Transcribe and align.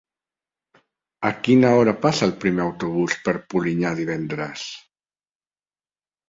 A 1.27 1.29
quina 1.47 1.73
hora 1.79 1.93
passa 2.05 2.23
el 2.29 2.33
primer 2.45 2.63
autobús 2.65 3.19
per 3.27 3.35
Polinyà 3.53 3.93
divendres? 4.01 4.65